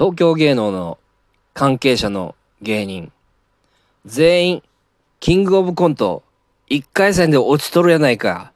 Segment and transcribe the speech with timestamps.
[0.00, 0.96] 東京芸能の
[1.52, 3.12] 関係者の芸人、
[4.06, 4.62] 全員、
[5.20, 6.22] キングオブコント、
[6.70, 8.54] 1回戦で落ちとるやないか。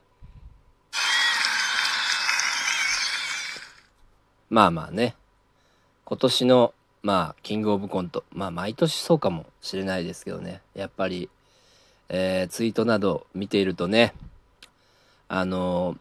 [4.49, 5.17] まあまあね。
[6.07, 6.72] 今年の、
[7.03, 8.25] まあ、キングオブコント。
[8.32, 10.63] まあ、毎年そうかもしれないですけどね。
[10.75, 11.29] やっぱり、
[12.08, 14.14] えー、ツイートなど見ているとね、
[15.29, 15.99] あの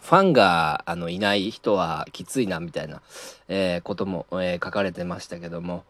[0.00, 3.02] ファンがあのいない人はきついなみたいな、
[3.48, 5.84] えー、ことも、えー、書かれてましたけども。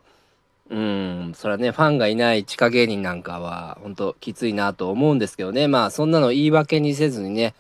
[0.68, 5.68] うんそれはねファンがいない地下芸人なんかは本当きついなと思うんですけどね。
[5.68, 7.54] まあそんなの言い訳にせずにね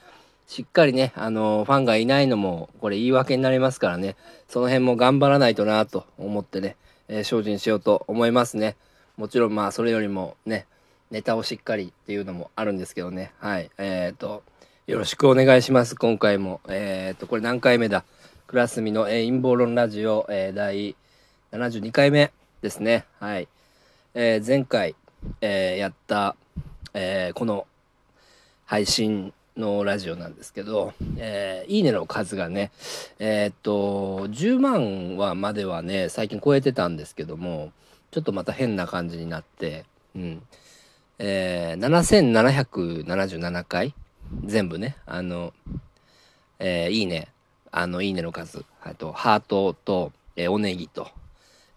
[0.48, 4.16] しっかりねあのファンがいないのもこれ言い訳になりますからね。
[4.48, 6.76] その辺も頑張らないとなと思ってね、
[7.08, 8.76] えー、精進しようと思いますね。
[9.16, 10.66] もちろんまあそれよりもね
[11.12, 13.32] ネタをしっかりっていうのもあるんですけどね。
[13.38, 13.70] はい。
[13.78, 14.42] えっ、ー、と
[14.86, 15.96] よろしくお願いします。
[15.96, 16.60] 今回も。
[16.68, 18.04] えっ、と、これ何回目だ？
[18.46, 20.94] クラスミの、えー、陰謀論ラジオ、えー、第
[21.50, 23.04] 72回目ですね。
[23.18, 23.48] はい。
[24.14, 24.94] えー、前回、
[25.40, 26.36] えー、やった、
[26.94, 27.66] えー、この
[28.64, 32.70] 配信のラジオなんですけど、えー、いいねの数がね、
[33.18, 37.72] えー、っと、10万はまではね、最近超えてたんですけども、
[38.12, 40.42] ちょっとまた変な感じになって、うん。
[41.18, 43.92] えー、7777回
[44.44, 45.52] 全部ねあの、
[46.58, 47.28] えー、いいね
[47.70, 48.64] あのいいねの数。
[48.82, 51.08] あとハートと、えー、おねぎと、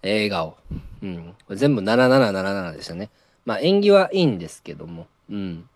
[0.01, 0.57] えー、笑顔、
[1.03, 3.09] うん、全部7777でしたね。
[3.45, 5.07] まあ縁起はいいんですけども。
[5.29, 5.69] うん。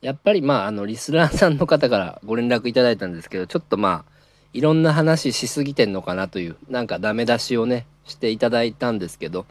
[0.00, 4.12] やっぱりまああのリスナーさんの方からご連絡いただいたんですけどちょっとまあ
[4.52, 9.46] いろんな話しすぎてんのかなというなんかダメ出しをねしていただいたんですけど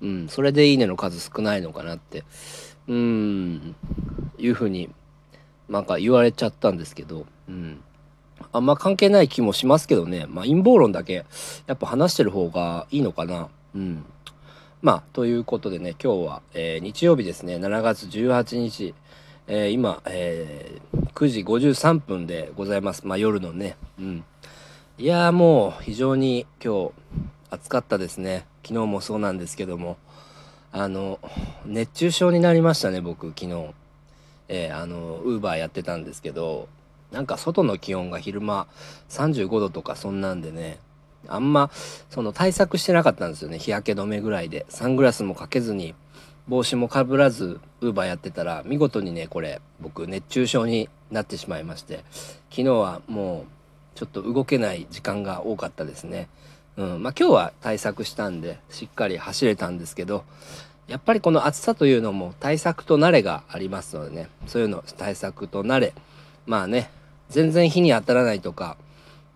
[0.00, 0.28] うん。
[0.28, 2.24] それでいいねの数少ないのかなって
[2.86, 3.74] うん。
[4.38, 4.90] いうふうに
[5.68, 7.80] なんか言われちゃったんですけど、うん。
[8.52, 10.26] あんま関係ない気もしますけどね。
[10.28, 11.24] まあ陰謀論だけ
[11.66, 13.48] やっぱ話してる方がいいのかな。
[13.74, 14.04] うん。
[14.80, 18.94] まあということでね、今日は、えー、日曜日ですね、7月18日、
[19.46, 23.06] えー、今、えー、9時53分でございます。
[23.06, 23.76] まあ夜のね。
[23.98, 24.24] うん。
[24.98, 26.92] いやーもう非常に今日
[27.50, 28.46] 暑かったですね。
[28.66, 29.96] 昨日もそうなんですけども。
[30.74, 31.20] あの、
[31.66, 33.74] 熱中症になりましたね、僕、昨日。
[34.48, 36.68] えー、あのウーバーやってたんですけど
[37.10, 38.66] なんか外の気温が昼間
[39.08, 40.78] 35度とかそんなんでね
[41.28, 41.70] あんま
[42.10, 43.58] その対策してなかったんですよね。
[43.58, 44.66] 日焼け止めぐらいで。
[44.68, 45.94] サングラスもかけずに
[46.48, 52.02] 帽子もかぶらずウーバーやってたら見事にねこれ僕熱中症になってしまいまして
[52.50, 53.44] 昨日はも
[53.94, 56.28] うちょっと動けない時間が多かったですね。
[56.76, 57.02] うん。
[57.02, 60.24] まあ、今日は対策したんでしっかり走れたんですけど
[60.88, 64.28] やっぱりこの暑さというのも対策と慣れがありますのでね。
[64.46, 65.94] そういうの対策と慣れ。
[66.46, 66.90] まあね
[67.28, 68.76] 全然日に当たらないとか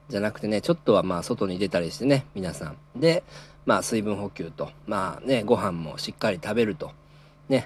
[0.08, 2.76] じゃなくてねちょっとはまあ外に出たりしてね皆さん。
[2.94, 3.22] で
[3.64, 6.92] まあ水分補給とまあねご飯もしっかり食べると。
[7.48, 7.64] ね。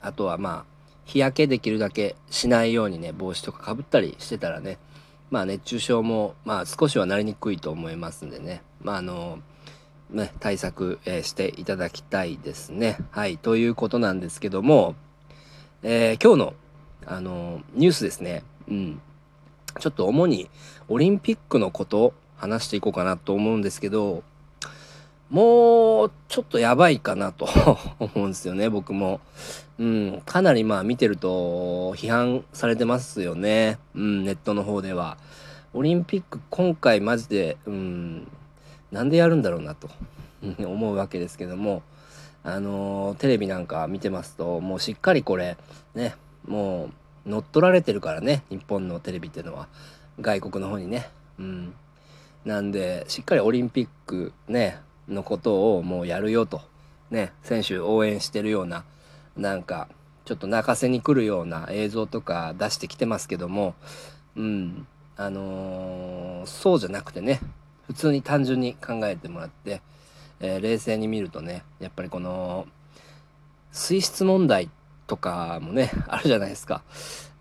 [0.00, 4.78] あとはまあ日焼けできるだけしないようにね帽子とかかぶったりしてたらね。
[5.30, 8.62] まあ熱中症もまあ少しはなりにくいと思いますんでね。
[8.82, 9.38] まああの
[10.10, 12.98] ね、対策、えー、していただきたいですね。
[13.10, 14.94] はい、ということなんですけども、
[15.82, 16.54] えー、今日の、
[17.06, 18.42] あのニュースですね。
[18.68, 19.00] うん。
[19.78, 20.50] ちょっと主に
[20.88, 24.22] オリンピックのことを話していこうかなと思うんですけど、
[25.30, 27.48] もうちょっとやばいかなと
[28.00, 29.20] 思うんですよね、僕も。
[29.78, 33.78] うん、かなりまあ見てると批判されてますよね。
[33.94, 35.18] うん、ネットの方では。
[35.74, 38.26] オリンピック今回マジで、うん、
[38.92, 39.88] なんでやるんだろうなと
[40.58, 41.82] 思うわけですけども
[42.44, 45.56] あのー、テレビなんか見てますともうしっかりこれ
[45.94, 46.14] ね
[46.46, 46.90] も
[47.26, 49.68] う乗っ取られてるからね日本のテレビっていうのは。
[50.20, 51.08] 外国の方にね。
[51.38, 51.74] うん。
[52.44, 56.60] なんでしっかりオリンピックねのことをもうやるよと。
[57.10, 58.84] ね選手応援してるような
[59.36, 59.88] なんか
[60.24, 63.74] ちょっと泣かせに来るような映像とか出してきてますけども
[64.36, 64.86] うん。
[65.20, 67.40] あのー、そうじゃなくてね
[67.88, 69.80] 普通に単純に考えてもらって、
[70.40, 72.66] えー、冷静に見るとねやっぱりこの
[73.72, 74.70] 水質問題
[75.06, 76.82] とかもね あるじゃないですか。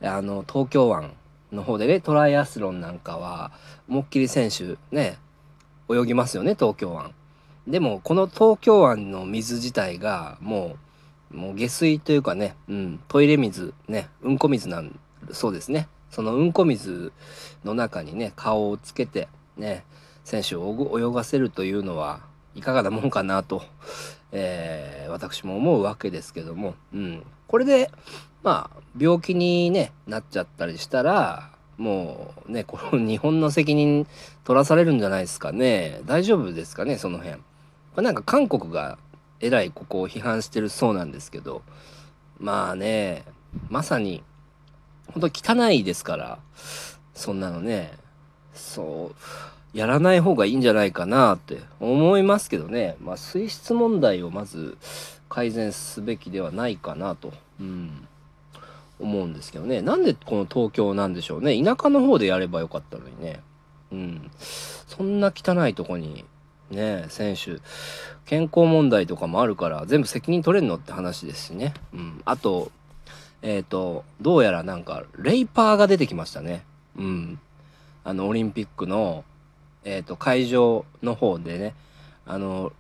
[0.02, 1.12] あの東京湾
[1.52, 3.52] の方でねトライアスロンなんかは
[3.90, 5.18] 思いっきり選手ね
[5.90, 7.14] 泳ぎますよね東京湾。
[7.68, 10.78] でもこの東京湾の水自体がも
[11.34, 14.98] うもう下水というかね、うん、トイレ水ねうんこ水なん
[15.32, 15.90] そうですね。
[16.10, 17.12] そのうんこ水
[17.66, 19.28] の中にね顔をつけて
[19.58, 19.84] ね
[20.28, 22.20] 選手を泳がせるというのは
[22.54, 23.64] いかがなもんかなと、
[24.34, 27.90] えー、私も思うわけですけども、うん、これで
[28.44, 34.06] まあ病気に、ね、なっちゃったりしたらもうね、この日本の責任
[34.44, 36.02] 取らされるんじゃないですかね。
[36.06, 37.38] 大丈夫ですかね、その辺。
[37.96, 38.98] なんか韓国が
[39.40, 41.62] えらいここを批判してるそうなんですけど、
[42.38, 43.24] まあね、
[43.70, 44.24] まさに、
[45.14, 46.40] 本当汚いですから、
[47.14, 47.94] そんなのね、
[48.54, 49.16] そう、
[49.78, 52.96] やらない方がいいんじゃないかなって思いますけどね。
[53.00, 54.76] まあ水質問題をまず
[55.30, 57.32] 改善すべきではないかなと。
[57.62, 58.08] うん。
[59.00, 59.84] 思うんですけどね。
[59.84, 61.64] なんでこの東京なんでしょうね。
[61.64, 63.42] 田舎の方でやればよかったのにね。
[63.92, 64.32] うん。
[64.40, 66.26] そんな汚いとこに、
[66.72, 67.60] ね、選手、
[68.26, 71.76] 健康問題とかもあるから全部責任取れんのって話ですしね。
[71.94, 72.22] うん。
[72.26, 72.72] あと、
[73.44, 76.66] えっ、ー、と、どうやらなんか、レイパーが出てきましたね。
[76.98, 77.40] うん。
[78.04, 79.24] あの、オリンピックの、
[79.88, 81.74] えっ、ー、と、会場の方でね、
[82.26, 82.74] あの、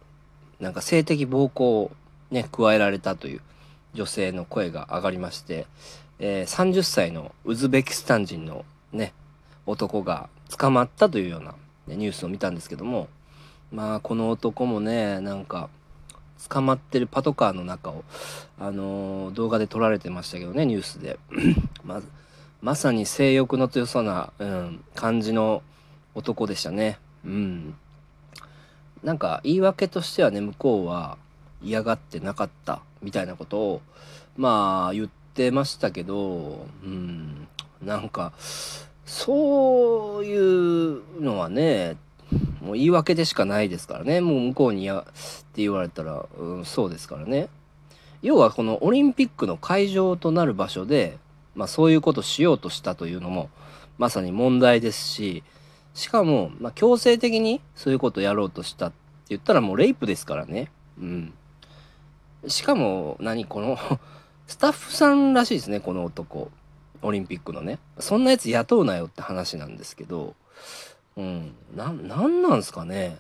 [0.59, 1.92] なんか性的暴行を
[2.31, 3.42] ね、加えられたという
[3.94, 5.68] 女性の声が上がりまして、
[6.19, 9.13] えー、30歳のウズベキスタン人のね、
[9.65, 10.27] 男が
[10.57, 11.56] 捕まったというような、
[11.88, 13.07] ね、ニュースを見たんですけども、
[13.71, 15.69] まあこの男もね、なんか、
[16.50, 18.03] 捕まってるパトカーの中を、
[18.60, 21.18] あのー、動画で撮られてましたけどね、ニュースで。
[21.86, 22.01] ま
[22.62, 25.62] まさに性欲の強そうな、うん、感じの
[26.17, 26.97] 男でしたね。
[27.23, 27.75] うん。
[29.03, 31.17] なんか言い訳としてはね、向こうは
[31.61, 33.81] 嫌がってなかったみたいなことを、
[34.35, 37.47] まあ言ってましたけど、うん、
[37.83, 38.33] なんか、
[39.05, 41.97] そういうのはね、
[42.61, 44.19] もう言い訳でしかないですからね。
[44.19, 45.03] もう向こうにやっ
[45.53, 47.47] て言われたら、うん、そうですからね。
[48.23, 51.19] 要はこのオリンピックの会場となる場所で、
[51.53, 53.51] まあそういうことしようとしたというのも、
[53.99, 55.43] まさに問題ですし、
[55.97, 58.95] しかも、まあ強制的にそういうことをやろうとしたって
[59.29, 60.71] 言ったらもうレイプですからね。
[60.99, 61.33] うん。
[62.47, 63.79] しかも、何この
[64.45, 66.51] スタッフさんらしいですね、この男。
[67.01, 67.79] オリンピックのね。
[67.97, 70.35] そんなやつ雇うなよって話なんですけど、
[71.15, 73.17] うん、な、なんなんすかね。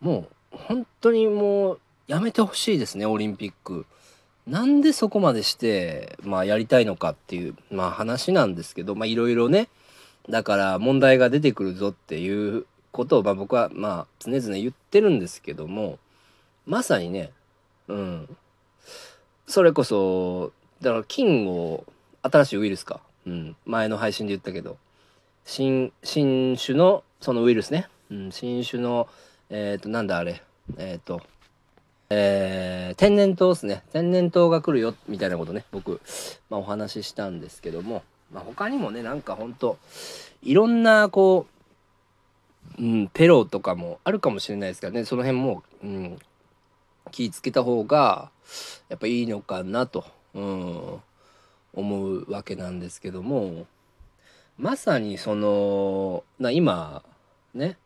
[0.00, 3.86] もう、本当にもう、やめてほしいですね、オリンピック。
[4.44, 9.68] なんでそこまでして、まあやりたいのかっていう、まあ話なんですけど、まあいろいろね、
[10.28, 15.98] だから問題が出てくるぞっていうことを、まあ僕はまあ常々言ってるんですけども、
[16.66, 17.32] まさにね、
[17.88, 18.36] うん。
[19.46, 21.84] それこそ、だから菌を、
[22.22, 23.00] 新しいウイルスか。
[23.26, 23.56] うん。
[23.64, 24.76] 前の配信で言ったけど、
[25.44, 27.88] 新、新種の、そのウイルスね。
[28.10, 28.32] うん。
[28.32, 29.08] 新種の、
[29.48, 30.42] えっ、ー、と、なんだあれ。
[30.76, 31.22] えっ、ー、と、
[32.10, 33.82] えー、天然痘ですね。
[33.92, 36.00] 天然痘が来るよ、みたいなことね、僕、
[36.50, 38.02] まあお話ししたんですけども、
[38.32, 39.78] まあ他にもね、なんかほんと、
[40.42, 41.46] いろんな、こ
[42.78, 46.18] う、うん、ペロとかもあるかもしれないですからね、その辺も、うん、
[47.10, 48.30] 気ぃつけた方が
[48.88, 51.00] やっぱいいのかなと、うん、
[51.72, 53.66] 思うわけなんですけども。
[54.58, 57.02] まさにそのな今
[57.52, 57.76] ね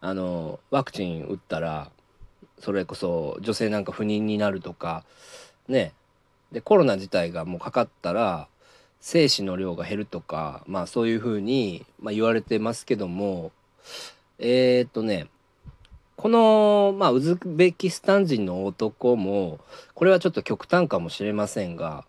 [0.00, 1.90] あのワクチン打ったら
[2.58, 5.04] それこそ女性なんか不妊になるとか
[5.68, 5.92] ね。
[6.50, 8.48] でコロナ自体がもうかかったら
[9.00, 13.52] 精子の量が減るとかまあそういうふうに、まあ、言われてますけども
[14.38, 15.28] えー、っとね
[16.18, 19.60] この、まあ、ウズベキスタン人の男も、
[19.94, 22.04] これはちょっと極端かもしれませんが、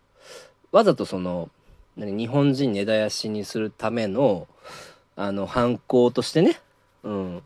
[0.72, 1.52] わざとその、
[1.96, 4.48] 日本人根絶やしにするための、
[5.16, 6.60] あの、犯行としてね、
[7.04, 7.44] うん。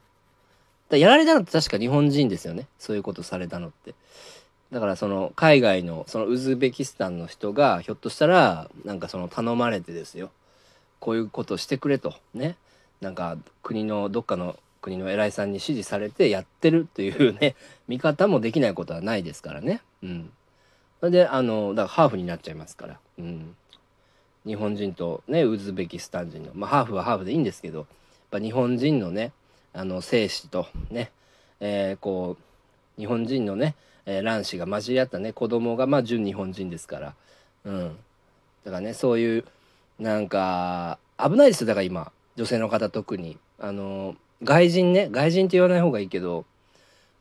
[0.88, 2.68] だやられたのって確か日本人ですよね。
[2.79, 3.94] そういうことされたのって。
[4.74, 10.32] だからその海外のそのウズベキスタンの人がひょっとしたらなんかその頼まれてですよ。
[11.00, 12.15] こういうことしてくれと。
[12.34, 12.56] ね。
[13.00, 17.56] なんか国のどっかの国の偉いさんに指示されてやってるというね
[17.88, 19.82] 見方もできないことはないですからね。
[20.01, 20.32] うん、
[21.00, 23.56] それであのだからハーフになっちゃいますから、うん、
[24.46, 27.88] 日本人とねウズベキスタン人のまあハーフはハーフでいいんですけどやっ
[28.32, 29.34] ぱ日本人のね
[29.72, 31.12] あの精子とね、
[31.60, 32.44] えー、こう
[33.00, 37.15] 日本人のね、えー、卵子が混じり合ったね子供がまあ純日本人ですから、
[37.65, 37.98] うん、
[38.65, 39.45] だからねそういう
[40.00, 42.12] なんか危ないですよだから今。
[42.36, 43.38] 女性の方特に。
[43.60, 46.45] あの外人ね外人って言わない方がいいけど、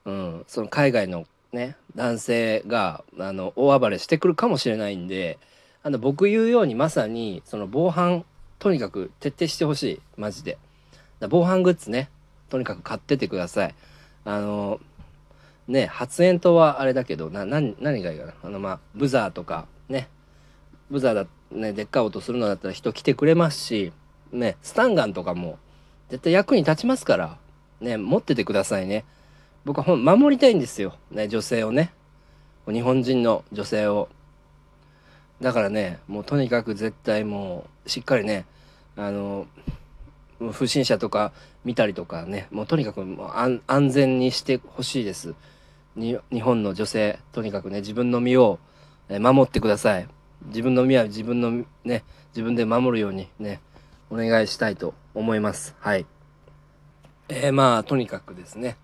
[0.04, 5.38] うん、その海外のね男性があの大暴れしてくるかもしれないんで
[5.84, 8.24] あの僕言うようにまさにその防犯
[8.58, 10.00] とにかく徹底してほしい。
[10.16, 10.58] マジで。
[11.28, 12.08] 防犯グッズね
[12.48, 13.74] とにかく買っててください。
[14.24, 14.80] あの
[15.68, 20.08] ね発煙筒はあれだけどな何何がいいかなあのまあブザーとかね
[20.90, 23.92] ブザーだねでっかい音するのだったら人来てくれますし
[24.32, 25.58] ねスタンガンとかも
[26.12, 27.38] 絶対役に立ちますから、
[27.80, 29.06] ね、持っててくださいね。
[29.64, 30.94] 僕はほん守りたいんですよ。
[31.10, 31.90] ね、女性をね。
[32.70, 34.10] 日本人の女性を。
[35.40, 38.44] だからね、もうとにかく絶対もう、しっかりね、
[38.94, 39.46] あの
[40.52, 41.32] 不審者とか
[41.64, 45.34] 見たりとかねもうとにかくもう安全にしてほしいです
[45.96, 48.58] 日本の女性とにかくね自分の身を
[49.08, 50.08] 守ってください。
[50.46, 53.60] 自分の身は自分のね自分で守るようにね
[54.10, 55.74] お願いしたいと思います。
[55.78, 56.06] はい。
[57.28, 58.76] えー、まあとにかくですね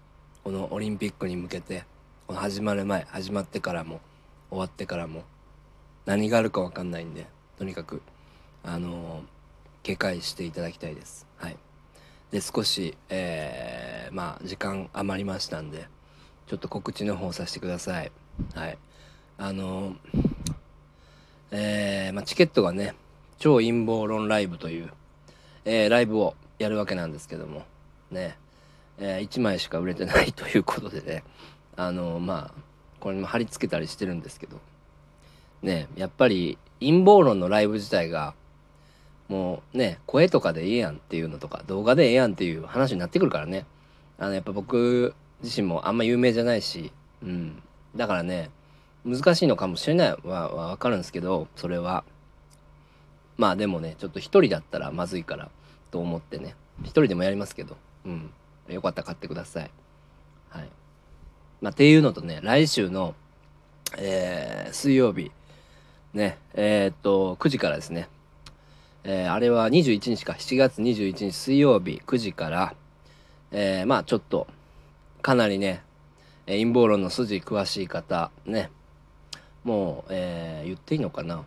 [0.45, 1.85] このオリンピックに向けて
[2.27, 4.01] この始まる前始まってからも
[4.51, 5.25] 終わってからも
[6.07, 7.27] 何があるか分かんないんで
[7.59, 8.01] とにかく
[8.63, 9.23] あのー、
[9.83, 11.27] 警戒していただきたいです。
[11.37, 11.57] はい。
[12.31, 15.89] で少しえー、まあ時間余りましたんで
[16.49, 18.11] ちょっと告知の方させてください。
[18.55, 18.79] はい。
[19.39, 19.95] あの、
[21.51, 22.95] えー、まあ、チケットがね
[23.39, 24.91] 超陰謀論ライブという、
[25.65, 27.65] えー、ライブをやるわけなんですけども
[28.11, 28.37] ね
[29.01, 31.23] えー、1枚しか売れてないということでね
[31.77, 32.61] あのまあ
[32.99, 34.59] これも貼り付けたりしてるんですけど
[35.63, 38.35] ねやっぱり陰謀論のライブ自体が
[39.29, 43.67] もうね声とかでええやんっていうのとか動画でええやんっていう話になってくるからね。
[44.19, 46.93] あのやっぱ僕自身もあんま有名じゃないし、
[47.23, 47.63] うん、
[47.97, 48.51] だからね
[49.05, 52.05] 難しいのかもしれないはわかるんですけどそれは。
[53.37, 55.49] まあでもねちょっと一人だったらまずいから
[55.91, 56.55] と思ってね。
[56.83, 58.31] 一人でもやりますけどうん。
[58.69, 59.71] よかったら買ってください。
[60.51, 60.69] はい。
[61.61, 63.15] まあ、っていうのとね、来週の、
[63.97, 65.31] えー、水曜日、
[66.13, 68.09] ね、えー、っと、9時からですね、
[69.05, 72.75] えー、あれは21日か、7月21日水曜日9時から、
[73.51, 74.47] えー、まあちょっと、
[75.23, 75.83] かなりね、
[76.47, 78.71] 陰謀論の筋詳しい方、ね、
[79.65, 81.45] もう、えー、言っていいのかな、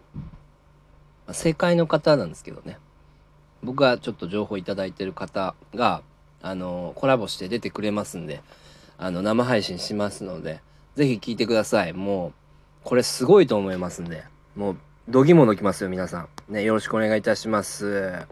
[1.27, 2.77] ま、正解の方なんですけどね、
[3.63, 6.01] 僕がちょっと情報いいてる方が、
[6.43, 8.41] あのコラボして出てくれますんで、
[8.97, 10.59] あの生配信しますので、
[10.95, 11.93] ぜひ聞いてください。
[11.93, 12.33] もう、
[12.83, 14.23] これすごいと思いますんで、
[14.55, 14.77] もう、
[15.09, 16.53] どぎも抜きますよ、皆さん。
[16.53, 18.25] ね、よろしくお願いいたします。